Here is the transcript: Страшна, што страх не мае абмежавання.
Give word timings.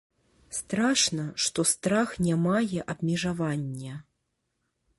Страшна, 0.59 1.25
што 1.47 1.65
страх 1.73 2.09
не 2.29 2.35
мае 2.47 2.79
абмежавання. 2.97 3.93